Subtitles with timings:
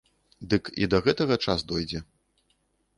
[0.53, 2.05] Дык і да гэтага час дойдзе.